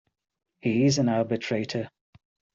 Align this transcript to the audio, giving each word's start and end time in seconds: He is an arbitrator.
He 0.61 0.85
is 0.85 0.97
an 0.97 1.09
arbitrator. 1.09 1.91